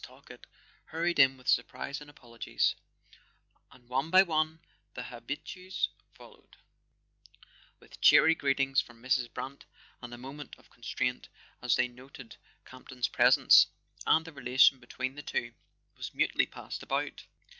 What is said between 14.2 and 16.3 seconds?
the relation between the two was